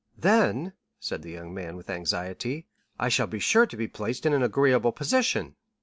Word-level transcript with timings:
"Then," 0.17 0.73
said 0.99 1.21
the 1.21 1.29
young 1.29 1.53
man, 1.53 1.75
with 1.75 1.87
anxiety, 1.87 2.65
"I 2.97 3.07
shall 3.07 3.27
be 3.27 3.37
sure 3.37 3.67
to 3.67 3.77
be 3.77 3.87
placed 3.87 4.25
in 4.25 4.33
an 4.33 4.41
agreeable 4.41 4.93
position." 4.93 5.55